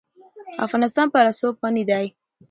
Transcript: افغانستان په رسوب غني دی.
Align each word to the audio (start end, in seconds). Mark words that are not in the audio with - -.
افغانستان 0.65 1.07
په 1.13 1.19
رسوب 1.27 1.53
غني 1.61 1.83
دی. 1.89 2.05